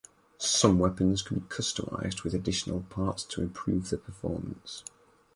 [0.39, 4.83] Some weapons can be customized with additional parts to improve their performance.